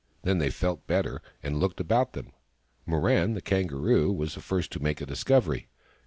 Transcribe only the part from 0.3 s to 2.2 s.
they felt better, and looked about